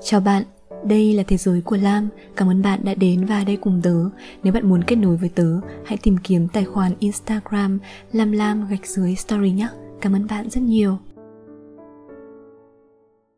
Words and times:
Chào 0.00 0.20
bạn, 0.20 0.42
đây 0.84 1.14
là 1.14 1.22
Thế 1.22 1.36
giới 1.36 1.60
của 1.60 1.76
Lam. 1.76 2.08
Cảm 2.36 2.48
ơn 2.48 2.62
bạn 2.62 2.80
đã 2.84 2.94
đến 2.94 3.24
và 3.24 3.44
đây 3.44 3.56
cùng 3.56 3.80
tớ. 3.82 3.94
Nếu 4.42 4.52
bạn 4.52 4.68
muốn 4.68 4.84
kết 4.84 4.96
nối 4.96 5.16
với 5.16 5.28
tớ, 5.28 5.60
hãy 5.84 5.98
tìm 6.02 6.16
kiếm 6.24 6.48
tài 6.48 6.64
khoản 6.64 6.92
Instagram 6.98 7.78
lam 8.12 8.32
lam 8.32 8.68
gạch 8.68 8.86
dưới 8.86 9.14
story 9.14 9.50
nhé. 9.50 9.68
Cảm 10.00 10.12
ơn 10.12 10.26
bạn 10.26 10.50
rất 10.50 10.60
nhiều. 10.60 10.98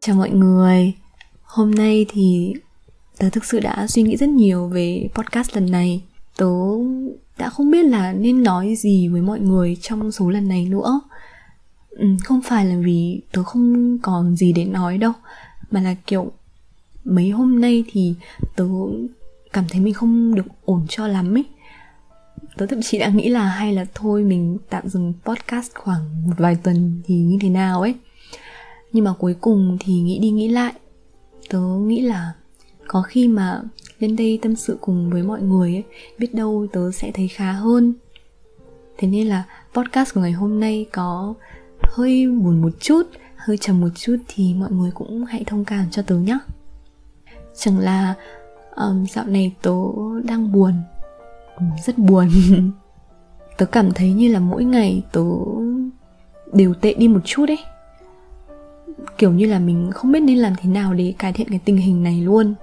Chào 0.01 0.17
mọi 0.17 0.31
người. 0.31 0.95
Hôm 1.43 1.71
nay 1.71 2.07
thì 2.09 2.55
tớ 3.19 3.31
thực 3.31 3.45
sự 3.45 3.61
đã 3.61 3.87
suy 3.87 4.03
nghĩ 4.03 4.17
rất 4.17 4.29
nhiều 4.29 4.69
về 4.69 5.09
podcast 5.15 5.55
lần 5.55 5.71
này. 5.71 6.03
Tớ 6.37 6.51
đã 7.39 7.51
không 7.51 7.71
biết 7.71 7.85
là 7.85 8.13
nên 8.13 8.43
nói 8.43 8.75
gì 8.79 9.09
với 9.09 9.21
mọi 9.21 9.41
người 9.41 9.77
trong 9.81 10.13
số 10.13 10.31
lần 10.31 10.49
này 10.49 10.65
nữa. 10.65 11.01
Ừ, 11.91 12.07
không 12.25 12.41
phải 12.43 12.67
là 12.67 12.77
vì 12.85 13.21
tớ 13.33 13.43
không 13.43 13.99
còn 14.03 14.37
gì 14.37 14.53
để 14.53 14.65
nói 14.65 14.99
đâu, 14.99 15.13
mà 15.71 15.81
là, 15.81 15.95
kiểu, 16.07 16.33
mấy 17.05 17.31
hôm 17.31 17.61
nay 17.61 17.85
thì 17.93 18.15
tớ 18.57 18.67
cảm 19.53 19.65
thấy 19.69 19.81
mình 19.81 19.95
không 19.95 20.35
được 20.35 20.47
ổn 20.65 20.87
cho 20.89 21.09
lắm 21.09 21.37
ấy. 21.37 21.45
Tớ 22.57 22.67
thậm 22.67 22.83
chí 22.83 22.99
đã 22.99 23.09
nghĩ 23.09 23.29
là 23.29 23.45
hay 23.45 23.73
là 23.75 23.87
thôi 23.95 24.23
mình 24.23 24.59
tạm 24.71 24.89
dừng 24.89 25.13
podcast 25.25 25.75
khoảng 25.75 26.27
một 26.27 26.35
vài 26.39 26.57
tuần 26.63 27.03
thì 27.05 27.15
như 27.15 27.39
thế 27.41 27.49
nào 27.49 27.81
ấy. 27.81 27.95
Nhưng 28.93 29.05
mà 29.05 29.13
cuối 29.19 29.35
cùng 29.41 29.77
thì 29.81 30.01
nghĩ 30.01 30.19
đi 30.19 30.31
nghĩ 30.31 30.49
lại, 30.49 30.73
tớ 31.49 31.61
nghĩ 31.61 32.01
là 32.01 32.33
có 32.87 33.03
khi 33.03 33.29
mà 33.29 33.63
lên 33.99 34.17
đây 34.17 34.39
tâm 34.43 34.57
sự 34.57 34.79
cùng 34.81 35.11
với 35.11 35.23
mọi 35.23 35.43
người 35.43 35.75
ấy, 35.75 35.85
biết 36.19 36.35
đâu 36.35 36.67
tớ 36.73 36.91
sẽ 36.93 37.11
thấy 37.15 37.29
khá 37.29 37.53
hơn. 37.53 37.95
Thế 38.99 39.09
nên 39.09 39.27
là 39.27 39.45
podcast 39.75 40.15
của 40.15 40.21
ngày 40.21 40.33
hôm 40.33 40.61
nay 40.61 40.87
có 40.93 41.35
hơi 41.83 42.27
buồn 42.27 42.63
một 42.63 42.73
chút 42.81 43.03
hơi 43.41 43.59
trầm 43.59 43.81
một 43.81 43.89
chút 43.95 44.17
thì 44.29 44.55
mọi 44.55 44.71
người 44.71 44.91
cũng 44.95 45.25
hãy 45.25 45.45
thông 45.47 45.65
cảm 45.65 45.91
cho 45.91 46.03
tớ 46.03 46.15
nhé. 46.15 46.39
Chẳng 47.57 47.79
là 47.79 48.15
um, 48.77 49.07
dạo 49.07 49.25
này 49.27 49.53
tớ 49.63 49.75
đang 50.25 50.53
buồn. 50.53 50.75
Ừ, 51.57 51.65
rất 51.87 51.99
buồn. 51.99 52.29
Tớ 53.57 53.67
cảm 53.67 53.93
thấy 53.93 54.13
như 54.13 54.33
là 54.33 54.41
mỗi 54.41 54.65
ngày 54.65 55.03
tớ 55.13 55.25
đều 56.53 56.75
tệ 56.75 56.95
đi 56.95 57.09
một 57.09 57.21
chút 57.25 57.49
ấy. 57.49 57.59
Kiểu 59.19 59.33
như 59.33 59.47
là 59.47 59.59
mình 59.59 59.91
không 59.95 60.13
biết 60.13 60.21
nên 60.21 60.39
làm 60.39 60.53
thế 60.61 60.71
nào 60.71 60.95
để 60.95 61.15
cải 61.19 61.33
thiện 61.33 61.49
cái 61.49 61.61
tình 61.65 61.77
hình 61.77 62.03
này 62.03 62.21
luôn. 62.21 62.55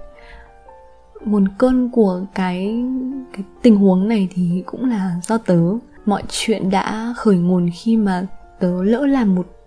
Nguồn 1.24 1.48
cơn 1.58 1.90
của 1.90 2.24
cái 2.34 2.84
cái 3.32 3.44
tình 3.62 3.76
huống 3.76 4.08
này 4.08 4.28
thì 4.34 4.62
cũng 4.66 4.90
là 4.90 5.20
do 5.22 5.38
tớ. 5.38 5.60
Mọi 6.06 6.22
chuyện 6.28 6.70
đã 6.70 7.14
khởi 7.16 7.36
nguồn 7.36 7.70
khi 7.74 7.96
mà 7.96 8.26
tớ 8.60 8.82
lỡ 8.84 9.06
làm 9.06 9.34
một 9.34 9.57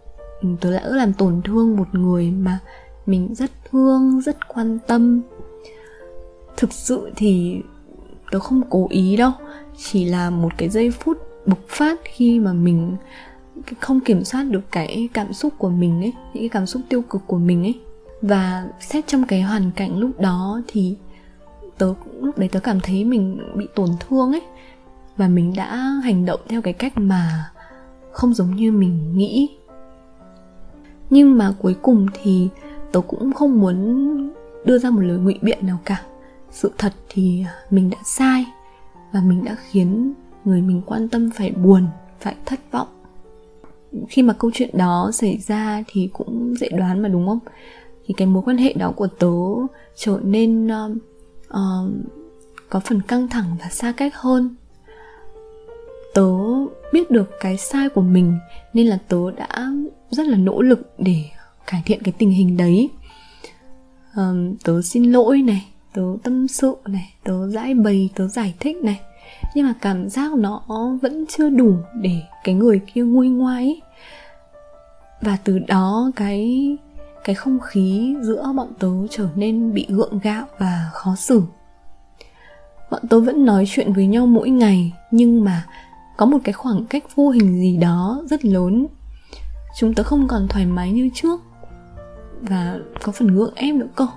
tớ 0.61 0.70
lỡ 0.70 0.92
làm 0.95 1.14
tổn 1.14 1.42
thương 1.42 1.75
một 1.75 1.95
người 1.95 2.31
mà 2.31 2.59
mình 3.06 3.36
rất 3.36 3.52
thương, 3.72 4.22
rất 4.22 4.47
quan 4.47 4.80
tâm. 4.88 5.22
Thực 6.58 6.73
sự 6.73 7.11
thì 7.16 7.61
tớ 8.31 8.39
không 8.39 8.62
cố 8.69 8.88
ý 8.89 9.17
đâu. 9.17 9.31
Chỉ 9.78 10.06
là 10.06 10.30
một 10.30 10.52
cái 10.58 10.69
giây 10.69 10.92
phút 10.92 11.17
bộc 11.45 11.59
phát 11.67 12.00
khi 12.03 12.39
mà 12.39 12.53
mình 12.53 12.95
không 13.80 14.00
kiểm 14.00 14.23
soát 14.23 14.44
được 14.44 14.72
cái 14.72 15.09
cảm 15.14 15.34
xúc 15.34 15.53
của 15.58 15.69
mình 15.69 16.02
ấy, 16.02 16.14
những 16.34 16.44
cái 16.44 16.50
cảm 16.50 16.66
xúc 16.66 16.81
tiêu 16.89 17.02
cực 17.02 17.22
của 17.28 17.38
mình 17.38 17.64
ấy. 17.64 17.80
Và 18.22 18.67
xét 18.80 19.08
trong 19.08 19.25
cái 19.28 19.42
hoàn 19.42 19.72
cảnh 19.75 19.97
lúc 19.97 20.19
đó 20.19 20.62
thì 20.67 20.97
tớ, 21.78 21.94
lúc 22.22 22.38
đấy 22.38 22.50
tớ 22.52 22.59
cảm 22.59 22.80
thấy 22.80 23.03
mình 23.03 23.39
bị 23.56 23.67
tổn 23.75 23.89
thương 24.00 24.31
ấy. 24.31 24.42
Và 25.17 25.28
mình 25.28 25.53
đã 25.56 25.75
hành 26.03 26.25
động 26.25 26.39
theo 26.47 26.62
cái 26.62 26.73
cách 26.73 26.94
mà 26.97 27.52
không 28.12 28.34
giống 28.34 28.56
như 28.56 28.72
mình 28.72 29.17
nghĩ 29.17 29.50
nhưng 31.12 31.38
mà 31.38 31.54
cuối 31.62 31.76
cùng 31.81 32.06
thì 32.14 32.50
tớ 32.92 33.02
cũng 33.02 33.34
không 33.34 33.59
muốn 33.59 33.78
đưa 34.66 34.78
ra 34.78 34.90
một 34.90 35.02
lời 35.02 35.18
ngụy 35.18 35.40
biện 35.42 35.68
nào 35.68 35.78
cả. 35.86 36.02
Sự 36.52 36.72
thật 36.78 36.94
thì 37.09 37.44
à, 37.48 37.53
mình 37.70 37.90
đã 37.90 37.98
sai 38.06 38.45
và 39.14 39.22
mình 39.22 39.44
đã 39.45 39.56
khiến 39.70 40.14
người 40.45 40.62
mình 40.62 40.81
quan 40.86 41.09
tâm 41.09 41.30
phải 41.36 41.52
buồn 41.52 41.88
phải 42.19 42.35
thất 42.46 42.59
vọng. 42.72 42.88
Khi 44.09 44.24
mà 44.24 44.34
câu 44.34 44.52
chuyện 44.53 44.69
đó 44.74 45.09
xảy 45.13 45.38
ra 45.38 45.84
thì 45.88 46.09
cũng 46.13 46.53
dễ 46.59 46.69
đoán 46.69 47.02
mà 47.02 47.09
đúng 47.09 47.28
không? 47.28 47.40
Thì 48.06 48.14
cái 48.18 48.28
mối 48.28 48.44
quan 48.46 48.58
hệ 48.58 48.74
đó 48.74 48.94
của 48.96 49.08
tớ 49.08 49.28
trở 49.96 50.19
nên 50.24 50.68
uh, 50.68 50.91
uh, 51.50 51.91
có 52.69 52.80
phần 52.80 53.02
căng 53.02 53.28
thẳng 53.28 53.46
và 53.59 53.69
xa 53.69 53.94
cách 53.97 54.16
hơn. 54.16 54.56
Tớ 56.14 56.31
biết 56.91 57.12
được 57.12 57.29
cái 57.40 57.57
sai 57.57 57.90
của 57.90 58.02
mình 58.02 58.38
nên 58.74 58.88
là 58.88 58.97
tớ 59.07 59.31
đã 59.38 59.72
rất 60.09 60.28
là 60.28 60.38
nỗ 60.38 60.62
lực 60.62 60.94
để 60.97 61.24
cải 61.68 61.81
thiện 61.85 62.03
cái 62.03 62.13
tình 62.18 62.29
hình 62.29 62.57
đấy. 62.57 62.90
Um, 64.16 64.56
tớ 64.63 64.81
xin 64.81 65.12
lỗi 65.12 65.41
này 65.41 65.66
tớ 65.94 66.03
tâm 66.24 66.47
sự 66.47 66.75
này 66.85 67.13
tớ 67.24 67.47
giải 67.47 67.74
bày 67.74 68.09
tớ 68.16 68.28
giải 68.28 68.53
thích 68.59 68.78
này. 68.78 69.00
Nhưng 69.56 69.68
mà 69.68 69.74
cảm 69.81 70.09
giác 70.09 70.34
nó 70.34 70.62
vẫn 71.02 71.25
chưa 71.29 71.50
đủ 71.50 71.75
để 72.02 72.22
cái 72.44 72.56
người 72.56 72.81
kia 72.94 73.02
nguôi 73.02 73.29
ngoai 73.29 73.63
ấy. 73.63 73.81
và 75.22 75.38
từ 75.44 75.59
đó 75.59 76.12
cái 76.16 76.68
cái 77.23 77.35
không 77.35 77.59
khí 77.59 78.16
giữa 78.22 78.53
bọn 78.56 78.68
tớ 78.79 78.91
trở 79.09 79.28
nên 79.35 79.73
bị 79.73 79.85
gượng 79.90 80.19
gạo 80.23 80.46
và 80.58 80.90
khó 80.94 81.16
xử. 81.16 81.41
Bọn 82.91 83.02
tớ 83.09 83.19
vẫn 83.19 83.46
nói 83.46 83.66
chuyện 83.68 83.94
với 83.94 84.08
nhau 84.08 84.28
mỗi 84.28 84.50
ngày 84.50 84.94
nhưng 85.12 85.44
mà 85.44 85.66
có 86.22 86.26
một 86.26 86.38
cái 86.44 86.54
khoảng 86.54 86.86
cách 86.86 87.04
vô 87.16 87.30
hình 87.30 87.59
gì 87.59 87.78
đó 87.78 88.24
rất 88.30 88.46
lớn. 88.46 88.88
Chúng 89.78 89.94
tớ 89.94 90.04
không 90.04 90.28
còn 90.28 90.48
thoải 90.48 90.66
mái 90.66 90.92
như 90.92 91.09
trước. 91.14 91.42
Và 92.42 92.80
có 93.04 93.12
phần 93.12 93.28
gượng 93.28 93.56
ép 93.56 93.76
nữa 93.76 93.88
cơ. 93.96 94.08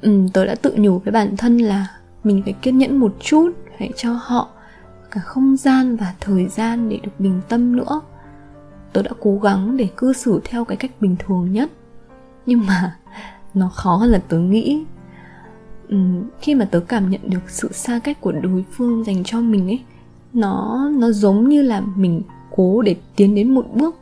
Ừ, 0.00 0.26
tớ 0.32 0.44
đã 0.44 0.54
tự 0.54 0.74
nhủ 0.76 0.98
với 0.98 1.12
bản 1.12 1.36
thân 1.36 1.58
là 1.58 1.86
mình 2.24 2.42
phải 2.44 2.52
kiên 2.52 2.78
nhẫn 2.78 2.98
một 2.98 3.14
chút 3.20 3.50
hãy 3.78 3.90
cho 3.96 4.12
họ 4.12 4.48
cả 5.10 5.20
không 5.20 5.56
gian 5.56 5.96
và 5.96 6.14
thời 6.20 6.46
gian 6.46 6.88
để 6.88 6.98
được 7.02 7.10
bình 7.18 7.40
tâm 7.48 7.76
nữa. 7.76 8.00
Tớ 8.92 9.02
đã 9.02 9.10
cố 9.20 9.38
gắng 9.38 9.76
để 9.76 9.88
cư 9.96 10.12
xử 10.12 10.40
theo 10.44 10.64
cái 10.64 10.76
cách 10.76 10.90
bình 11.00 11.16
thường 11.18 11.52
nhất. 11.52 11.70
Nhưng 12.46 12.66
mà 12.66 12.96
nó 13.54 13.68
khó 13.68 13.96
hơn 13.96 14.10
là 14.10 14.20
tớ 14.28 14.38
nghĩ. 14.38 14.84
Ừ, 15.88 15.96
khi 16.40 16.54
mà 16.54 16.64
tớ 16.64 16.80
cảm 16.80 17.10
nhận 17.10 17.30
được 17.30 17.50
sự 17.50 17.68
xa 17.72 18.00
cách 18.04 18.20
của 18.20 18.32
đối 18.32 18.64
phương 18.72 19.04
dành 19.04 19.24
cho 19.24 19.40
mình 19.40 19.68
ấy 19.68 19.80
nó 20.32 20.88
nó 20.98 21.10
giống 21.10 21.48
như 21.48 21.62
là 21.62 21.80
mình 21.80 22.22
cố 22.56 22.82
để 22.82 22.96
tiến 23.16 23.34
đến 23.34 23.54
một 23.54 23.66
bước, 23.74 23.96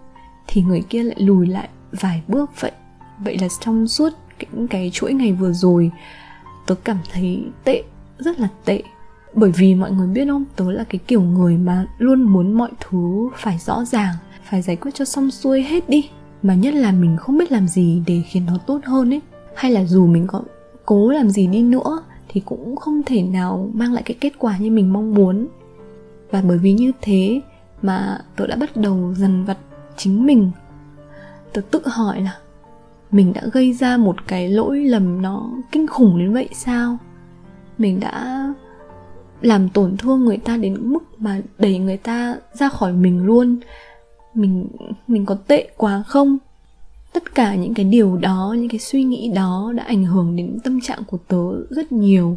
thì 0.46 0.62
người 0.62 0.82
kia 0.88 1.02
lại 1.02 1.16
lùi 1.18 1.46
lại 1.46 1.68
vài 2.00 2.22
bước 2.28 2.60
vậy. 2.60 2.72
Vậy 3.24 3.38
là 3.40 3.48
trong 3.60 3.88
suốt 3.88 4.12
những 4.52 4.68
cái 4.68 4.90
chuỗi 4.92 5.12
ngày 5.12 5.32
vừa 5.32 5.52
rồi, 5.52 5.90
tớ 6.66 6.74
cảm 6.74 6.98
thấy 7.12 7.44
tệ, 7.64 7.82
rất 8.18 8.40
là 8.40 8.48
tệ. 8.64 8.82
Bởi 9.34 9.50
vì 9.56 9.74
mọi 9.74 9.90
người 9.90 10.08
biết 10.08 10.26
không, 10.28 10.44
tớ 10.56 10.72
là 10.72 10.84
cái 10.84 10.98
kiểu 11.06 11.22
người 11.22 11.56
mà 11.56 11.86
luôn 11.98 12.22
muốn 12.22 12.52
mọi 12.52 12.70
thứ 12.80 13.28
phải 13.36 13.58
rõ 13.58 13.84
ràng, 13.84 14.14
phải 14.44 14.62
giải 14.62 14.76
quyết 14.76 14.94
cho 14.94 15.04
xong 15.04 15.30
xuôi 15.30 15.62
hết 15.62 15.88
đi. 15.88 16.10
Mà 16.42 16.54
nhất 16.54 16.74
là 16.74 16.92
mình 16.92 17.16
không 17.16 17.38
biết 17.38 17.52
làm 17.52 17.68
gì 17.68 18.02
để 18.06 18.22
khiến 18.26 18.46
nó 18.46 18.58
tốt 18.66 18.80
hơn 18.84 19.14
ấy. 19.14 19.20
Hay 19.54 19.70
là 19.70 19.84
dù 19.84 20.06
mình 20.06 20.26
có 20.26 20.42
cố 20.86 21.10
làm 21.10 21.30
gì 21.30 21.46
đi 21.46 21.62
nữa, 21.62 22.02
thì 22.28 22.40
cũng 22.40 22.76
không 22.76 23.02
thể 23.06 23.22
nào 23.22 23.70
mang 23.74 23.92
lại 23.92 24.02
cái 24.02 24.16
kết 24.20 24.32
quả 24.38 24.58
như 24.58 24.70
mình 24.70 24.92
mong 24.92 25.14
muốn 25.14 25.46
và 26.30 26.42
bởi 26.42 26.58
vì 26.58 26.72
như 26.72 26.92
thế 27.00 27.40
mà 27.82 28.18
tớ 28.36 28.46
đã 28.46 28.56
bắt 28.56 28.76
đầu 28.76 29.14
dần 29.16 29.44
vặt 29.44 29.58
chính 29.96 30.26
mình. 30.26 30.50
Tớ 31.52 31.60
tự 31.70 31.80
hỏi 31.84 32.20
là 32.20 32.38
mình 33.10 33.32
đã 33.32 33.42
gây 33.52 33.72
ra 33.72 33.96
một 33.96 34.26
cái 34.26 34.48
lỗi 34.48 34.84
lầm 34.84 35.22
nó 35.22 35.50
kinh 35.72 35.86
khủng 35.86 36.18
đến 36.18 36.32
vậy 36.32 36.48
sao? 36.52 36.98
Mình 37.78 38.00
đã 38.00 38.46
làm 39.40 39.68
tổn 39.68 39.96
thương 39.96 40.24
người 40.24 40.36
ta 40.36 40.56
đến 40.56 40.92
mức 40.92 41.04
mà 41.18 41.40
đẩy 41.58 41.78
người 41.78 41.96
ta 41.96 42.36
ra 42.52 42.68
khỏi 42.68 42.92
mình 42.92 43.26
luôn. 43.26 43.60
Mình 44.34 44.68
mình 45.06 45.26
có 45.26 45.34
tệ 45.34 45.68
quá 45.76 46.02
không? 46.06 46.38
Tất 47.12 47.34
cả 47.34 47.54
những 47.54 47.74
cái 47.74 47.84
điều 47.84 48.16
đó, 48.16 48.54
những 48.58 48.68
cái 48.68 48.78
suy 48.78 49.04
nghĩ 49.04 49.32
đó 49.34 49.72
đã 49.76 49.84
ảnh 49.84 50.04
hưởng 50.04 50.36
đến 50.36 50.58
tâm 50.64 50.80
trạng 50.80 51.04
của 51.06 51.18
tớ 51.28 51.64
rất 51.70 51.92
nhiều. 51.92 52.36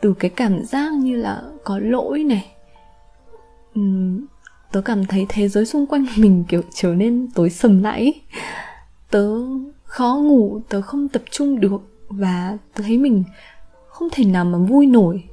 Từ 0.00 0.14
cái 0.18 0.30
cảm 0.30 0.64
giác 0.64 0.92
như 0.92 1.16
là 1.16 1.42
có 1.64 1.78
lỗi 1.78 2.24
này 2.24 2.52
tớ 4.72 4.80
cảm 4.80 5.06
thấy 5.06 5.26
thế 5.28 5.48
giới 5.48 5.66
xung 5.66 5.86
quanh 5.86 6.06
mình, 6.16 6.44
kiểu, 6.48 6.62
trở 6.74 6.94
nên 6.94 7.28
tối 7.34 7.50
sầm 7.50 7.82
lại 7.82 8.20
tớ 9.12 9.28
khó 9.84 10.20
ngủ, 10.22 10.60
tớ 10.68 10.82
không 10.82 11.08
tập 11.08 11.22
trung 11.30 11.60
được 11.60 11.82
và 12.08 12.58
tớ 12.74 12.84
thấy 12.86 12.98
mình 12.98 13.24
không 13.88 14.08
thể 14.12 14.24
nào 14.24 14.44
mà 14.44 14.58
vui 14.58 14.86
nổi. 14.86 15.24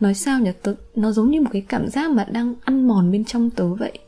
Nói 0.00 0.14
sao 0.14 0.40
nhỉ? 0.40 0.50
Tớ, 0.62 0.74
nó 0.94 1.12
giống 1.12 1.30
như 1.30 1.40
một 1.40 1.50
cái 1.52 1.62
cảm 1.68 1.88
giác 1.88 2.10
mà 2.10 2.24
đang 2.24 2.54
ăn 2.64 2.88
mòn 2.88 3.12
bên 3.12 3.24
trong 3.24 3.50
tớ 3.50 3.74
vậy. 3.74 3.98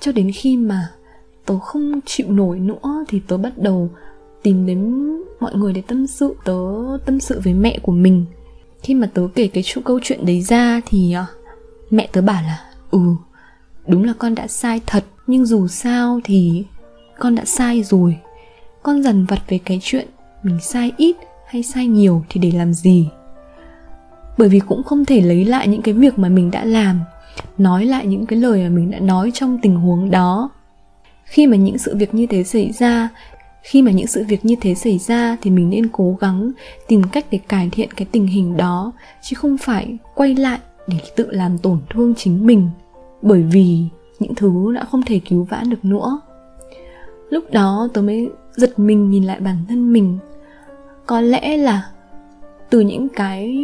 Cho 0.00 0.12
đến 0.12 0.30
khi 0.34 0.56
mà 0.56 0.88
tớ 1.46 1.58
không 1.58 2.00
chịu 2.06 2.26
nổi 2.30 2.60
nữa 2.60 3.04
thì 3.08 3.20
tớ 3.28 3.36
bắt 3.36 3.58
đầu 3.58 3.90
tìm 4.42 4.66
đến 4.66 5.06
mọi 5.40 5.54
người 5.54 5.72
để 5.72 5.82
tâm 5.86 6.06
sự, 6.06 6.34
tớ 6.44 6.54
tâm 7.06 7.20
sự 7.20 7.40
với 7.44 7.54
mẹ 7.54 7.78
của 7.82 7.92
mình. 7.92 8.24
Khi 8.82 8.94
mà 8.94 9.10
tớ 9.14 9.28
kể 9.34 9.46
cái 9.46 9.62
chỗ 9.66 9.80
câu 9.84 10.00
chuyện 10.02 10.26
đấy 10.26 10.42
ra 10.42 10.80
thì 10.86 11.12
à, 11.12 11.26
mẹ 11.90 12.08
tớ 12.12 12.22
bảo 12.22 12.42
là 12.42 12.60
ừ 12.90 13.00
đúng 13.86 14.04
là 14.04 14.12
con 14.18 14.34
đã 14.34 14.46
sai 14.46 14.80
thật, 14.86 15.04
nhưng 15.26 15.46
dù 15.46 15.68
sao 15.68 16.20
thì 16.24 16.64
con 17.18 17.34
đã 17.34 17.44
sai 17.44 17.82
rồi. 17.82 18.16
Con 18.82 19.02
dần 19.02 19.24
vặt 19.24 19.42
về 19.48 19.58
cái 19.64 19.80
chuyện 19.82 20.08
mình 20.42 20.60
sai 20.60 20.92
ít 20.96 21.16
hay 21.46 21.62
sai 21.62 21.86
nhiều 21.86 22.24
thì 22.28 22.40
để 22.40 22.50
làm 22.50 22.74
gì? 22.74 23.08
Bởi 24.38 24.48
vì 24.48 24.58
cũng 24.58 24.82
không 24.82 25.04
thể 25.04 25.20
lấy 25.20 25.44
lại 25.44 25.68
những 25.68 25.82
cái 25.82 25.94
việc 25.94 26.18
mà 26.18 26.28
mình 26.28 26.50
đã 26.50 26.64
làm, 26.64 27.00
nói 27.58 27.84
lại 27.84 28.06
những 28.06 28.26
cái 28.26 28.38
lời 28.38 28.62
mà 28.62 28.68
mình 28.68 28.90
đã 28.90 28.98
nói 28.98 29.30
trong 29.34 29.58
tình 29.62 29.76
huống 29.76 30.10
đó. 30.10 30.50
Khi 31.24 31.46
mà 31.46 31.56
những 31.56 31.78
sự 31.78 31.96
việc 31.96 32.14
như 32.14 32.26
thế 32.26 32.44
xảy 32.44 32.72
ra, 32.72 33.08
khi 33.62 33.82
mà 33.82 33.90
những 33.90 34.06
sự 34.06 34.24
việc 34.28 34.44
như 34.44 34.54
thế 34.60 34.74
xảy 34.74 34.98
ra 34.98 35.36
thì 35.42 35.50
mình 35.50 35.70
nên 35.70 35.88
cố 35.88 36.16
gắng 36.20 36.50
tìm 36.88 37.02
cách 37.12 37.26
để 37.30 37.38
cải 37.48 37.68
thiện 37.72 37.90
cái 37.96 38.06
tình 38.12 38.26
hình 38.26 38.56
đó, 38.56 38.92
chứ 39.22 39.36
không 39.36 39.58
phải 39.58 39.96
quay 40.14 40.34
lại 40.34 40.58
để 40.86 40.96
tự 41.16 41.30
làm 41.30 41.58
tổn 41.58 41.78
thương 41.90 42.14
chính 42.14 42.46
mình 42.46 42.68
bởi 43.22 43.42
vì 43.42 43.84
những 44.18 44.34
thứ 44.34 44.72
đã 44.74 44.84
không 44.84 45.02
thể 45.02 45.20
cứu 45.28 45.44
vãn 45.44 45.70
được 45.70 45.84
nữa. 45.84 46.20
Lúc 47.30 47.44
đó 47.52 47.88
tớ 47.94 48.02
mới 48.02 48.30
giật 48.56 48.78
mình 48.78 49.10
nhìn 49.10 49.24
lại 49.24 49.40
bản 49.40 49.56
thân 49.68 49.92
mình. 49.92 50.18
Có 51.06 51.20
lẽ 51.20 51.56
là 51.56 51.90
từ 52.70 52.80
những 52.80 53.08
cái 53.08 53.56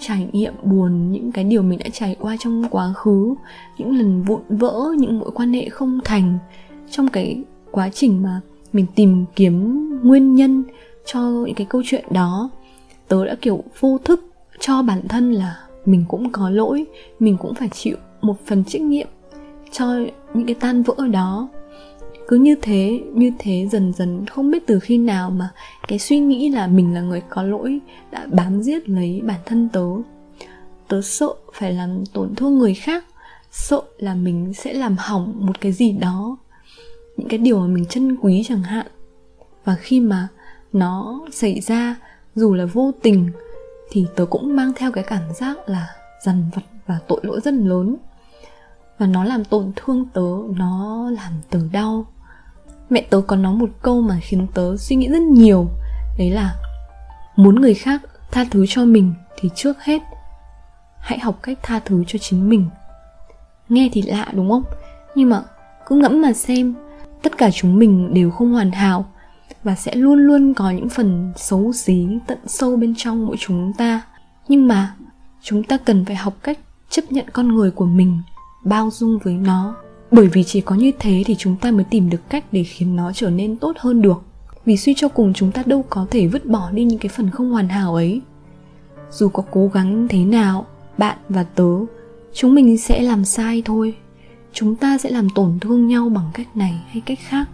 trải 0.00 0.28
nghiệm 0.32 0.54
buồn, 0.62 1.12
những 1.12 1.32
cái 1.32 1.44
điều 1.44 1.62
mình 1.62 1.78
đã 1.78 1.86
trải 1.92 2.16
qua 2.20 2.36
trong 2.40 2.64
quá 2.70 2.92
khứ, 2.92 3.34
những 3.78 3.96
lần 3.98 4.22
vụn 4.22 4.40
vỡ, 4.48 4.92
những 4.98 5.18
mối 5.18 5.30
quan 5.34 5.52
hệ 5.52 5.68
không 5.68 6.00
thành, 6.04 6.38
trong 6.90 7.08
cái 7.08 7.42
quá 7.70 7.88
trình 7.88 8.22
mà 8.22 8.40
mình 8.72 8.86
tìm 8.94 9.24
kiếm 9.36 9.88
nguyên 10.02 10.34
nhân 10.34 10.64
cho 11.04 11.20
những 11.20 11.54
cái 11.54 11.66
câu 11.70 11.82
chuyện 11.84 12.04
đó, 12.10 12.50
tớ 13.08 13.26
đã 13.26 13.34
kiểu 13.40 13.64
vô 13.80 13.98
thức 14.04 14.26
cho 14.60 14.82
bản 14.82 15.08
thân 15.08 15.32
là 15.32 15.65
mình 15.86 16.04
cũng 16.08 16.32
có 16.32 16.50
lỗi, 16.50 16.86
mình 17.20 17.36
cũng 17.36 17.54
phải 17.54 17.68
chịu 17.68 17.96
một 18.20 18.36
phần 18.46 18.64
trách 18.64 18.82
nhiệm 18.82 19.08
cho 19.72 19.86
những 20.34 20.46
cái 20.46 20.54
tan 20.54 20.82
vỡ 20.82 20.94
đó. 21.10 21.48
Cứ 22.28 22.36
như 22.36 22.54
thế 22.62 23.00
như 23.12 23.32
thế 23.38 23.68
dần 23.72 23.92
dần, 23.92 24.26
không 24.26 24.50
biết 24.50 24.66
từ 24.66 24.80
khi 24.80 24.98
nào 24.98 25.30
mà 25.30 25.50
cái 25.88 25.98
suy 25.98 26.18
nghĩ 26.18 26.48
là 26.48 26.66
mình 26.66 26.94
là 26.94 27.00
người 27.00 27.22
có 27.28 27.42
lỗi 27.42 27.78
đã 28.10 28.26
bám 28.32 28.62
giết 28.62 28.88
lấy 28.88 29.20
bản 29.24 29.40
thân 29.46 29.68
tớ. 29.72 29.86
Tớ 30.88 31.02
sợ 31.02 31.28
phải 31.54 31.72
làm 31.72 32.04
tổn 32.12 32.34
thương 32.34 32.58
người 32.58 32.74
khác, 32.74 33.04
sợ 33.50 33.80
là 33.98 34.14
mình 34.14 34.54
sẽ 34.54 34.72
làm 34.72 34.96
hỏng 34.98 35.46
một 35.46 35.60
cái 35.60 35.72
gì 35.72 35.92
đó, 35.92 36.36
những 37.16 37.28
cái 37.28 37.38
điều 37.38 37.58
mà 37.58 37.66
mình 37.66 37.86
trân 37.86 38.16
quý 38.16 38.42
chẳng 38.48 38.62
hạn. 38.62 38.86
Và 39.64 39.74
khi 39.74 40.00
mà 40.00 40.28
nó 40.72 41.20
xảy 41.32 41.60
ra, 41.60 41.96
dù 42.34 42.54
là 42.54 42.64
vô 42.64 42.92
tình 43.02 43.30
thì 43.90 44.06
tớ 44.16 44.26
cũng 44.30 44.56
mang 44.56 44.72
theo 44.76 44.92
cái 44.92 45.04
cảm 45.04 45.22
giác 45.34 45.68
là 45.68 45.88
dằn 46.22 46.50
vặt 46.54 46.62
và 46.86 46.98
tội 47.08 47.20
lỗi 47.22 47.40
rất 47.40 47.54
lớn. 47.54 47.96
Và 48.98 49.06
nó 49.06 49.24
làm 49.24 49.44
tổn 49.44 49.72
thương 49.76 50.06
tớ, 50.14 50.28
nó 50.56 51.10
làm 51.10 51.32
tớ 51.50 51.60
đau. 51.72 52.06
Mẹ 52.90 53.00
tớ 53.10 53.20
có 53.26 53.36
nói 53.36 53.54
một 53.54 53.70
câu 53.82 54.00
mà 54.00 54.18
khiến 54.22 54.46
tớ 54.54 54.76
suy 54.76 54.96
nghĩ 54.96 55.08
rất 55.08 55.22
nhiều. 55.22 55.66
Đấy 56.18 56.30
là, 56.30 56.56
muốn 57.36 57.60
người 57.60 57.74
khác 57.74 58.02
tha 58.30 58.44
thứ 58.50 58.66
cho 58.68 58.84
mình 58.84 59.14
thì 59.36 59.50
trước 59.54 59.82
hết 59.82 60.02
hãy 60.98 61.18
học 61.18 61.38
cách 61.42 61.58
tha 61.62 61.80
thứ 61.84 62.04
cho 62.06 62.18
chính 62.18 62.48
mình. 62.48 62.68
Nghe 63.68 63.88
thì 63.92 64.02
lạ, 64.02 64.28
đúng 64.32 64.50
không? 64.50 64.64
Nhưng 65.14 65.30
mà 65.30 65.42
cứ 65.86 65.96
ngẫm 65.96 66.22
mà 66.22 66.32
xem, 66.32 66.74
tất 67.22 67.38
cả 67.38 67.50
chúng 67.50 67.78
mình 67.78 68.14
đều 68.14 68.30
không 68.30 68.52
hoàn 68.52 68.70
hảo 68.70 69.04
và 69.64 69.74
sẽ 69.74 69.94
luôn 69.94 70.18
luôn 70.18 70.54
có 70.54 70.70
những 70.70 70.88
phần 70.88 71.32
xấu 71.36 71.72
xí 71.72 72.06
tận 72.26 72.38
sâu 72.46 72.76
bên 72.76 72.94
trong 72.96 73.26
mỗi 73.26 73.36
chúng 73.40 73.72
ta. 73.78 74.02
Nhưng 74.48 74.68
mà, 74.68 74.94
chúng 75.42 75.62
ta 75.62 75.76
cần 75.76 76.04
phải 76.04 76.16
học 76.16 76.36
cách 76.42 76.58
chấp 76.90 77.12
nhận 77.12 77.24
con 77.32 77.48
người 77.48 77.70
của 77.70 77.86
mình, 77.86 78.18
bao 78.64 78.90
dung 78.92 79.18
với 79.24 79.34
nó. 79.34 79.76
Bởi 80.10 80.26
vì 80.26 80.44
chỉ 80.44 80.60
có 80.60 80.74
như 80.74 80.92
thế 80.98 81.22
thì 81.26 81.34
chúng 81.38 81.56
ta 81.56 81.70
mới 81.70 81.84
tìm 81.84 82.10
được 82.10 82.30
cách 82.30 82.44
để 82.52 82.62
khiến 82.62 82.96
nó 82.96 83.12
trở 83.12 83.30
nên 83.30 83.56
tốt 83.56 83.76
hơn 83.78 84.02
được. 84.02 84.22
Vì 84.64 84.76
suy 84.76 84.94
cho 84.94 85.08
cùng 85.08 85.32
chúng 85.32 85.52
ta 85.52 85.62
đâu 85.66 85.84
có 85.90 86.06
thể 86.10 86.26
vứt 86.26 86.46
bỏ 86.46 86.70
đi 86.70 86.84
những 86.84 86.98
cái 86.98 87.08
phần 87.08 87.30
không 87.30 87.50
hoàn 87.50 87.68
hảo 87.68 87.94
ấy. 87.94 88.20
Dù 89.10 89.28
có 89.28 89.42
cố 89.50 89.70
gắng 89.74 90.06
thế 90.08 90.24
nào, 90.24 90.66
bạn 90.98 91.18
và 91.28 91.42
tớ, 91.42 91.70
chúng 92.34 92.54
mình 92.54 92.78
sẽ 92.78 93.02
làm 93.02 93.24
sai 93.24 93.62
thôi. 93.64 93.94
Chúng 94.52 94.76
ta 94.76 94.98
sẽ 94.98 95.10
làm 95.10 95.28
tổn 95.34 95.58
thương 95.60 95.86
nhau 95.86 96.08
bằng 96.08 96.30
cách 96.34 96.56
này 96.56 96.74
hay 96.88 97.02
cách 97.06 97.18
khác. 97.22 97.48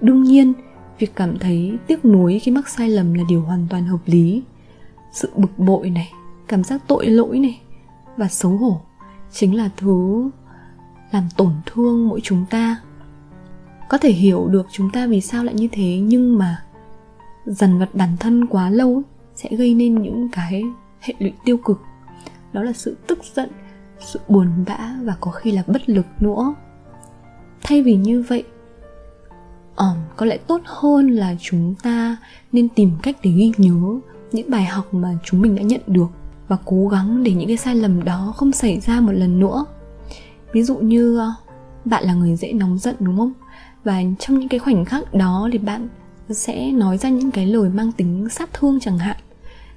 Đương 0.00 0.22
nhiên 0.22 0.52
việc 1.00 1.12
cảm 1.16 1.38
thấy 1.38 1.78
tiếc 1.86 2.04
nuối 2.04 2.38
khi 2.38 2.52
mắc 2.52 2.68
sai 2.68 2.90
lầm 2.90 3.14
là 3.14 3.24
điều 3.28 3.42
hoàn 3.42 3.66
toàn 3.70 3.84
hợp 3.84 3.98
lý. 4.06 4.42
Sự 5.12 5.30
bực 5.36 5.58
bội 5.58 5.90
này, 5.90 6.12
cảm 6.48 6.64
giác 6.64 6.82
tội 6.86 7.06
lỗi 7.06 7.38
này 7.38 7.60
và 8.16 8.28
xấu 8.28 8.50
hổ 8.50 8.80
chính 9.32 9.56
là 9.56 9.70
thứ 9.76 10.30
làm 11.10 11.28
tổn 11.36 11.52
thương 11.66 12.08
mỗi 12.08 12.20
chúng 12.22 12.44
ta. 12.50 12.80
Có 13.88 13.98
thể 13.98 14.12
hiểu 14.12 14.48
được 14.48 14.66
chúng 14.72 14.90
ta 14.90 15.06
vì 15.06 15.20
sao 15.20 15.44
lại 15.44 15.54
như 15.54 15.68
thế, 15.72 15.98
nhưng 15.98 16.38
mà 16.38 16.62
dần 17.46 17.78
vật 17.78 17.88
bản 17.94 18.16
thân 18.20 18.46
quá 18.46 18.70
lâu 18.70 19.02
sẽ 19.34 19.56
gây 19.56 19.74
nên 19.74 20.02
những 20.02 20.28
cái 20.32 20.62
hệ 21.00 21.14
lụy 21.18 21.32
tiêu 21.44 21.56
cực. 21.56 21.80
Đó 22.52 22.62
là 22.62 22.72
sự 22.72 22.96
tức 23.06 23.18
giận, 23.34 23.50
sự 24.00 24.20
buồn 24.28 24.64
bã 24.66 24.90
và 25.02 25.16
có 25.20 25.30
khi 25.30 25.52
là 25.52 25.62
bất 25.66 25.88
lực 25.88 26.06
nữa. 26.20 26.54
Thay 27.62 27.82
vì 27.82 27.96
như 27.96 28.24
vậy 28.28 28.44
um, 29.76 29.96
có 30.16 30.26
lẽ 30.26 30.36
tốt 30.36 30.60
hơn 30.64 31.10
là 31.10 31.34
chúng 31.40 31.74
ta 31.82 32.16
nên 32.52 32.68
tìm 32.68 32.90
cách 33.02 33.16
để 33.22 33.30
ghi 33.30 33.52
nhớ 33.56 34.00
những 34.32 34.50
bài 34.50 34.64
học 34.64 34.94
mà 34.94 35.18
chúng 35.24 35.40
mình 35.40 35.56
đã 35.56 35.62
nhận 35.62 35.80
được 35.86 36.10
và 36.48 36.56
cố 36.64 36.88
gắng 36.88 37.22
để 37.22 37.32
những 37.32 37.48
cái 37.48 37.56
sai 37.56 37.74
lầm 37.74 38.04
đó 38.04 38.32
không 38.36 38.52
xảy 38.52 38.80
ra 38.80 39.00
một 39.00 39.12
lần 39.12 39.40
nữa. 39.40 39.64
Ví 40.52 40.62
dụ 40.62 40.76
như 40.76 41.18
ờ, 41.18 41.32
bạn 41.84 42.04
là 42.04 42.14
người 42.14 42.36
dễ 42.36 42.52
nóng 42.52 42.78
giận 42.78 42.94
đúng 43.00 43.16
không? 43.16 43.32
Và 43.84 44.02
trong 44.18 44.38
những 44.38 44.48
cái 44.48 44.60
khoảnh 44.60 44.84
khắc 44.84 45.14
đó 45.14 45.48
thì 45.52 45.58
bạn 45.58 45.88
sẽ 46.30 46.72
nói 46.72 46.98
ra 46.98 47.08
những 47.08 47.30
cái 47.30 47.46
lời 47.46 47.68
mang 47.68 47.92
tính 47.92 48.28
sát 48.30 48.50
thương 48.52 48.80
chẳng 48.80 48.98
hạn. 48.98 49.16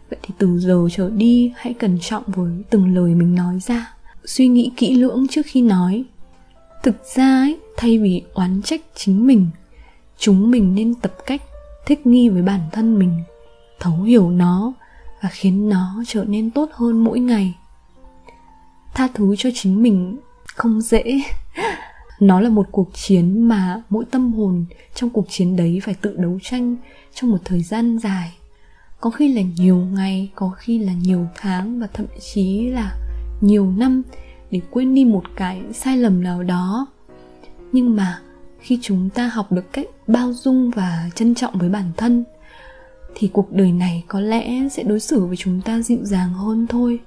Vậy 0.10 0.20
thì 0.22 0.34
từ 0.38 0.60
giờ 0.60 0.88
trở 0.92 1.10
đi 1.10 1.54
hãy 1.56 1.74
cẩn 1.74 1.98
trọng 2.02 2.24
với 2.28 2.52
từng 2.70 2.96
lời 2.96 3.16
mình 3.16 3.36
nói 3.36 3.60
ra. 3.60 3.94
Suy 4.26 4.48
nghĩ 4.48 4.72
kỹ 4.78 4.96
lưỡng 4.96 5.26
trước 5.30 5.42
khi 5.46 5.62
nói. 5.62 6.04
Thực 6.84 6.96
ra 7.16 7.40
ấy, 7.40 7.60
thay 7.78 8.00
vì 8.00 8.22
oán 8.34 8.62
trách 8.62 8.82
chính 8.96 9.28
mình 9.28 9.48
chúng 10.24 10.52
mình 10.52 10.76
nên 10.76 10.94
tập 10.94 11.16
cách 11.26 11.42
thích 11.86 12.08
nghi 12.08 12.30
với 12.30 12.42
bản 12.42 12.60
thân 12.72 13.00
mình, 13.00 13.24
thấu 13.80 14.02
hiểu 14.02 14.30
nó 14.30 14.74
và 15.22 15.30
khiến 15.32 15.70
nó 15.70 16.04
trở 16.08 16.24
nên 16.24 16.52
tốt 16.52 16.70
hơn 16.74 17.04
mỗi 17.04 17.20
ngày. 17.20 17.56
Tha 18.94 19.08
thứ 19.14 19.36
cho 19.38 19.50
chính 19.54 19.84
mình 19.84 20.18
không 20.56 20.82
dễ. 20.82 21.22
Nó 22.20 22.40
là 22.40 22.50
một 22.50 22.68
cuộc 22.72 22.90
chiến 22.94 23.48
mà 23.48 23.82
mỗi 23.90 24.06
tâm 24.12 24.34
hồn 24.34 24.66
trong 24.96 25.10
cuộc 25.10 25.26
chiến 25.30 25.56
đấy 25.56 25.80
phải 25.84 25.94
tự 25.94 26.16
đấu 26.18 26.40
tranh 26.44 26.76
trong 27.14 27.32
một 27.32 27.38
thời 27.46 27.64
gian 27.64 27.98
dài. 27.98 28.34
Có 29.00 29.10
khi 29.10 29.34
là 29.34 29.42
nhiều 29.42 29.78
ngày, 29.78 30.30
có 30.36 30.50
khi 30.50 30.80
là 30.80 30.94
nhiều 30.94 31.28
tháng 31.36 31.80
và 31.80 31.88
thậm 31.94 32.06
chí 32.34 32.70
là 32.70 32.96
nhiều 33.42 33.72
năm 33.78 34.02
để 34.52 34.62
quên 34.72 34.96
đi 34.96 35.06
một 35.06 35.24
cái 35.36 35.62
sai 35.74 35.98
lầm 35.98 36.24
nào 36.24 36.44
đó. 36.44 36.88
Nhưng 37.72 37.96
mà 37.96 38.22
khi 38.64 38.80
chúng 38.82 39.10
ta 39.10 39.28
học 39.28 39.52
được 39.52 39.74
cách 39.74 39.86
bao 40.08 40.34
dung 40.34 40.72
và 40.76 41.10
trân 41.16 41.36
trọng 41.36 41.58
với 41.58 41.70
bản 41.70 41.92
thân, 41.98 42.24
thì 43.16 43.30
cuộc 43.34 43.52
đời 43.52 43.72
này 43.72 44.04
có 44.08 44.20
lẽ 44.20 44.70
sẽ 44.72 44.84
đối 44.84 45.00
xử 45.00 45.26
với 45.26 45.38
chúng 45.38 45.62
ta 45.62 45.82
dịu 45.82 46.00
dàng 46.02 46.34
hơn 46.34 46.68
thôi. 46.68 47.00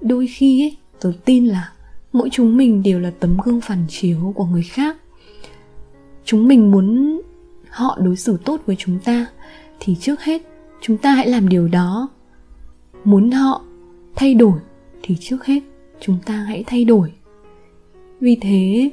Đôi 0.00 0.26
khi 0.26 0.62
ấy, 0.62 0.76
tôi 1.00 1.14
tin 1.24 1.46
là 1.46 1.72
mỗi 2.12 2.28
chúng 2.32 2.56
mình 2.56 2.82
đều 2.82 3.00
là 3.00 3.10
tấm 3.20 3.36
gương 3.44 3.60
phản 3.60 3.84
chiếu 3.88 4.32
của 4.36 4.44
người 4.44 4.62
khác. 4.62 4.96
Chúng 6.24 6.48
mình 6.48 6.70
muốn 6.70 7.20
họ 7.70 7.98
đối 8.00 8.16
xử 8.16 8.38
tốt 8.44 8.60
với 8.66 8.76
chúng 8.78 8.98
ta, 9.04 9.26
thì 9.80 9.96
trước 10.00 10.20
hết 10.20 10.42
chúng 10.80 10.98
ta 10.98 11.12
hãy 11.12 11.28
làm 11.28 11.48
điều 11.48 11.68
đó. 11.68 12.08
Muốn 13.04 13.30
họ 13.30 13.62
thay 14.14 14.34
đổi, 14.34 14.58
thì 15.02 15.16
trước 15.20 15.44
hết 15.44 15.60
chúng 16.00 16.18
ta 16.26 16.34
hãy 16.34 16.64
thay 16.66 16.84
đổi. 16.84 17.12
Vì 18.20 18.36
thế 18.40 18.90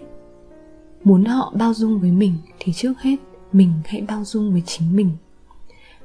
muốn 1.06 1.26
họ 1.26 1.54
bao 1.56 1.74
dung 1.74 2.00
với 2.00 2.12
mình 2.12 2.38
thì 2.60 2.74
trước 2.74 3.00
hết 3.00 3.16
mình 3.52 3.72
hãy 3.86 4.02
bao 4.02 4.26
dung 4.26 4.52
với 4.52 4.64
chính 4.66 4.96
mình. 4.96 5.10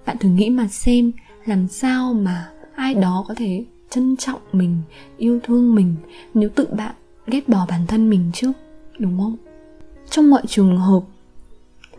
Bạn 0.07 0.19
thử 0.19 0.28
nghĩ 0.28 0.50
mà 0.50 0.69
xem 0.69 1.12
làm 1.45 1.69
sao 1.69 2.14
mà 2.14 2.50
ai 2.75 2.95
đó 2.95 3.25
có 3.28 3.35
thể 3.35 3.64
trân 3.90 4.16
trọng 4.16 4.40
mình, 4.52 4.83
yêu 5.16 5.40
thương 5.42 5.75
mình 5.75 5.95
nếu 6.35 6.49
tự 6.54 6.66
bạn 6.66 6.95
ghét 7.26 7.49
bỏ 7.49 7.66
bản 7.69 7.87
thân 7.87 8.11
mình 8.11 8.30
trước, 8.35 8.52
đúng 8.99 9.19
không? 9.19 9.37
Trong 10.11 10.30
mọi 10.30 10.42
trường 10.49 10.78
hợp, 10.78 11.02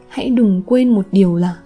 hãy 0.09 0.29
đừng 0.29 0.61
quên 0.65 0.89
một 0.89 1.07
điều 1.11 1.35
là 1.35 1.57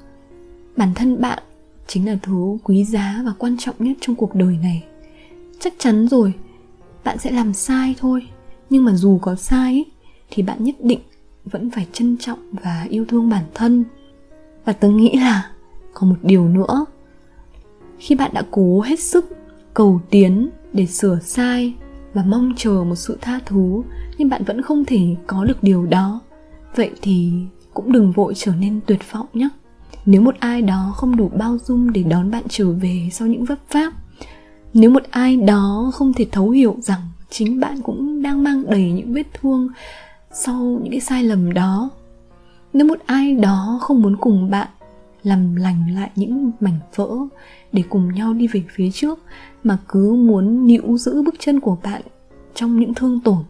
bản 0.77 0.93
thân 0.95 1.21
bạn 1.21 1.43
chính 1.87 2.07
là 2.07 2.17
thứ 2.23 2.57
quý 2.63 2.83
giá 2.85 3.21
và 3.25 3.33
quan 3.39 3.57
trọng 3.59 3.75
nhất 3.79 3.97
trong 4.01 4.15
cuộc 4.15 4.35
đời 4.35 4.57
này. 4.63 4.83
Chắc 5.59 5.73
chắn 5.77 6.07
rồi, 6.07 6.33
bạn 7.03 7.17
sẽ 7.17 7.31
làm 7.31 7.53
sai 7.53 7.95
thôi, 7.99 8.27
nhưng 8.69 8.85
mà 8.85 8.93
dù 8.93 9.19
có 9.21 9.35
sai 9.35 9.85
thì 10.29 10.43
bạn 10.43 10.63
nhất 10.63 10.75
định 10.79 10.99
vẫn 11.45 11.69
phải 11.71 11.87
trân 11.91 12.17
trọng 12.17 12.39
và 12.51 12.85
yêu 12.89 13.05
thương 13.05 13.29
bản 13.29 13.43
thân. 13.53 13.83
Và 14.65 14.73
tớ 14.73 14.89
nghĩ 14.89 15.11
là 15.15 15.51
còn 15.93 16.09
một 16.09 16.15
điều 16.21 16.47
nữa. 16.47 16.85
Khi 17.97 18.15
bạn 18.15 18.31
đã 18.33 18.43
cố 18.51 18.81
hết 18.81 18.99
sức 18.99 19.37
cầu 19.73 20.01
tiến 20.09 20.49
để 20.73 20.85
sửa 20.85 21.19
sai 21.23 21.73
và 22.13 22.23
mong 22.27 22.53
chờ 22.57 22.83
một 22.83 22.95
sự 22.95 23.17
tha 23.21 23.39
thứ, 23.45 23.81
nhưng 24.17 24.29
bạn 24.29 24.43
vẫn 24.43 24.61
không 24.61 24.85
thể 24.85 25.15
có 25.27 25.45
được 25.45 25.63
điều 25.63 25.85
đó, 25.85 26.21
vậy 26.75 26.91
thì 27.01 27.31
cũng 27.73 27.91
đừng 27.91 28.11
vội 28.11 28.33
trở 28.35 28.51
nên 28.59 28.79
tuyệt 28.85 29.11
vọng 29.11 29.27
nhé. 29.33 29.49
Nếu 30.05 30.21
một 30.21 30.35
ai 30.39 30.61
đó 30.61 30.93
không 30.95 31.15
đủ 31.15 31.31
bao 31.37 31.57
dung 31.57 31.93
để 31.93 32.03
đón 32.03 32.31
bạn 32.31 32.43
trở 32.49 32.71
về 32.71 33.09
sau 33.11 33.27
những 33.27 33.45
vấp 33.45 33.59
pháp 33.69 33.93
nếu 34.75 34.89
một 34.89 35.03
ai 35.09 35.37
đó 35.37 35.91
không 35.93 36.13
thể 36.13 36.25
thấu 36.31 36.49
hiểu 36.49 36.75
rằng 36.81 37.01
chính 37.29 37.59
bạn 37.59 37.81
cũng 37.81 38.21
đang 38.21 38.43
mang 38.43 38.63
đầy 38.69 38.91
những 38.91 39.13
vết 39.13 39.23
thương 39.33 39.67
sau 40.35 40.79
những 40.83 40.91
cái 40.91 40.99
sai 40.99 41.23
lầm 41.23 41.53
đó. 41.53 41.89
Nếu 42.73 42.87
một 42.87 42.99
ai 43.05 43.35
đó 43.35 43.79
không 43.81 44.01
muốn 44.01 44.17
cùng 44.17 44.49
bạn 44.49 44.67
làm 45.23 45.55
lành 45.55 45.95
lại 45.95 46.11
những 46.15 46.51
mảnh 46.59 46.79
vỡ 46.95 47.09
để 47.71 47.83
cùng 47.89 48.13
nhau 48.13 48.33
đi 48.33 48.47
về 48.47 48.63
phía 48.75 48.91
trước 48.91 49.19
mà 49.63 49.77
cứ 49.87 50.13
muốn 50.13 50.67
níu 50.67 50.97
giữ 50.97 51.23
bước 51.23 51.35
chân 51.39 51.59
của 51.59 51.77
bạn 51.83 52.01
trong 52.53 52.79
những 52.79 52.93
thương 52.93 53.19
tổn, 53.19 53.43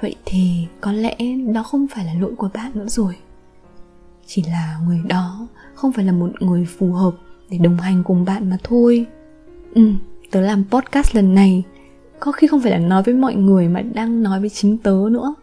vậy 0.00 0.14
thì 0.24 0.66
có 0.80 0.92
lẽ 0.92 1.16
đó 1.54 1.62
không 1.62 1.86
phải 1.88 2.04
là 2.04 2.14
lỗi 2.14 2.34
của 2.36 2.48
bạn 2.54 2.70
nữa 2.74 2.88
rồi. 2.88 3.16
Chỉ 4.26 4.42
là 4.42 4.78
người 4.86 5.00
đó 5.08 5.46
không 5.74 5.92
phải 5.92 6.04
là 6.04 6.12
một 6.12 6.30
người 6.40 6.64
phù 6.78 6.92
hợp 6.92 7.14
để 7.50 7.58
đồng 7.58 7.76
hành 7.76 8.04
cùng 8.04 8.24
bạn 8.24 8.50
mà 8.50 8.56
thôi. 8.62 9.06
Ừ 9.74 9.92
tớ 10.30 10.40
làm 10.40 10.64
podcast 10.70 11.14
lần 11.14 11.34
này, 11.34 11.62
có 12.20 12.32
khi 12.32 12.46
không 12.46 12.60
phải 12.60 12.72
là 12.72 12.78
nói 12.78 13.02
với 13.02 13.14
mọi 13.14 13.34
người 13.34 13.68
mà 13.68 13.82
đang 13.82 14.22
nói 14.22 14.40
với 14.40 14.48
chính 14.48 14.78
tớ 14.78 14.96
nữa 15.10 15.34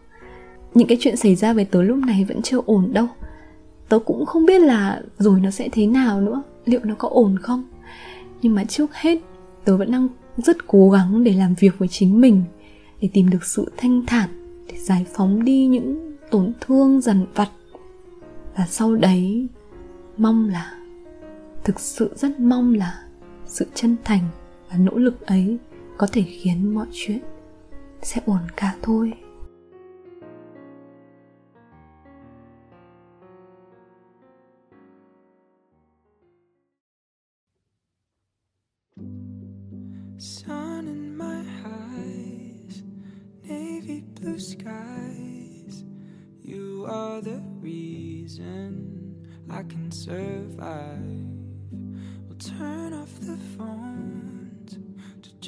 những 0.76 0.88
cái 0.88 0.98
chuyện 1.00 1.16
xảy 1.16 1.34
ra 1.34 1.52
với 1.52 1.64
tớ 1.64 1.82
lúc 1.82 1.98
này 1.98 2.24
vẫn 2.24 2.42
chưa 2.42 2.60
ổn 2.66 2.88
đâu. 2.92 3.06
Tớ 3.88 3.98
cũng 3.98 4.26
không 4.26 4.46
biết 4.46 4.60
là 4.60 5.02
rồi 5.18 5.40
nó 5.40 5.50
sẽ 5.50 5.68
thế 5.72 5.86
nào 5.86 6.20
nữa. 6.20 6.42
Liệu 6.64 6.80
nó 6.84 6.94
có 6.98 7.08
ổn 7.08 7.38
không? 7.38 7.64
Nhưng 8.42 8.54
mà 8.54 8.64
trước 8.64 8.94
hết, 8.94 9.18
tớ 9.64 9.76
vẫn 9.76 9.90
đang 9.90 10.08
rất 10.36 10.66
cố 10.66 10.90
gắng 10.90 11.24
để 11.24 11.32
làm 11.32 11.54
việc 11.54 11.78
với 11.78 11.88
chính 11.88 12.20
mình, 12.20 12.44
để 13.00 13.08
tìm 13.12 13.30
được 13.30 13.44
sự 13.44 13.72
thanh 13.76 14.06
thản, 14.06 14.28
để 14.68 14.78
giải 14.78 15.06
phóng 15.14 15.44
đi 15.44 15.66
những 15.66 16.16
tổn 16.30 16.52
thương 16.60 17.00
dằn 17.00 17.26
vặt. 17.34 17.50
Và 18.56 18.66
sau 18.66 18.96
đấy, 18.96 19.46
mong 20.16 20.48
là, 20.48 20.72
thực 21.64 21.80
sự 21.80 22.10
rất 22.16 22.40
mong 22.40 22.74
là 22.74 23.04
sự 23.46 23.66
chân 23.74 23.96
thành 24.04 24.22
và 24.70 24.76
nỗ 24.76 24.92
lực 24.96 25.26
ấy 25.26 25.58
có 25.96 26.06
thể 26.12 26.22
khiến 26.22 26.74
mọi 26.74 26.86
chuyện 26.92 27.20
sẽ 28.02 28.20
ổn 28.26 28.40
cả 28.56 28.74
thôi. 28.82 29.12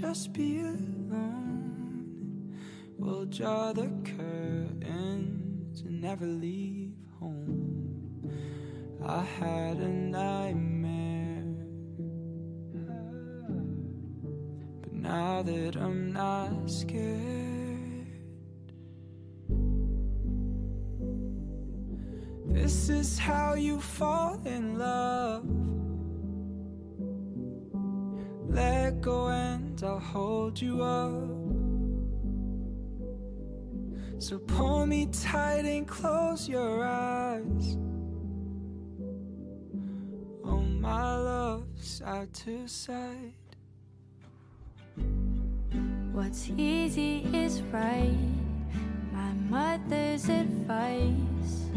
Just 0.01 0.33
be 0.33 0.61
alone. 0.61 2.55
We'll 2.97 3.25
draw 3.25 3.73
the 3.73 3.91
curtains 4.05 5.81
and 5.81 6.01
never 6.01 6.25
leave 6.25 6.95
home. 7.19 8.31
I 9.05 9.23
had 9.25 9.79
a 9.79 9.89
nightmare 9.89 11.43
but 14.83 14.93
now 14.93 15.43
that 15.43 15.75
I'm 15.77 16.13
not 16.13 16.71
scared. 16.71 18.07
This 22.47 22.89
is 22.89 23.19
how 23.19 23.55
you 23.55 23.81
fall 23.81 24.41
in 24.45 24.79
love. 24.79 25.45
Let 28.89 29.03
go 29.03 29.29
and 29.29 29.85
I'll 29.85 29.99
hold 29.99 30.59
you 30.59 30.83
up. 30.83 31.13
So 34.19 34.39
pull 34.39 34.87
me 34.87 35.05
tight 35.13 35.67
and 35.67 35.87
close 35.87 36.49
your 36.49 36.83
eyes. 36.83 37.77
Oh, 40.43 40.63
my 40.81 41.17
love, 41.19 41.67
side 41.77 42.33
to 42.33 42.67
side. 42.67 43.35
What's 46.13 46.49
easy 46.57 47.27
is 47.35 47.61
right. 47.71 48.17
My 49.13 49.33
mother's 49.51 50.31
advice. 50.31 51.69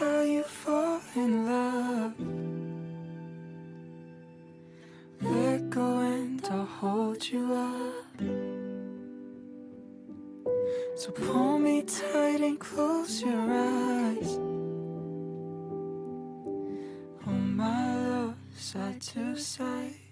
how 0.00 0.22
you 0.22 0.42
fall 0.42 0.98
in 1.14 1.44
love. 1.44 2.14
Let 5.20 5.68
go 5.68 5.98
and 5.98 6.42
I'll 6.50 6.64
hold 6.64 7.22
you 7.28 7.52
up. 7.52 8.18
So 10.96 11.10
pull 11.10 11.58
me 11.58 11.82
tight 11.82 12.40
and 12.40 12.58
close 12.58 13.20
your 13.20 13.44
eyes. 13.50 14.30
On 17.26 17.56
my 17.56 18.08
love, 18.08 18.36
side 18.56 19.02
to 19.02 19.36
side. 19.36 20.09